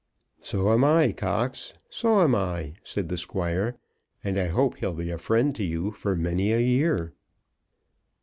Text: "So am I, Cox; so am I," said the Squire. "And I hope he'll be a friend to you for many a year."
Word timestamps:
"So 0.39 0.71
am 0.73 0.83
I, 0.83 1.11
Cox; 1.11 1.75
so 1.87 2.21
am 2.21 2.33
I," 2.33 2.73
said 2.83 3.07
the 3.07 3.17
Squire. 3.17 3.77
"And 4.23 4.39
I 4.39 4.47
hope 4.47 4.77
he'll 4.77 4.95
be 4.95 5.11
a 5.11 5.19
friend 5.19 5.55
to 5.57 5.63
you 5.63 5.91
for 5.91 6.15
many 6.15 6.51
a 6.51 6.59
year." 6.59 7.13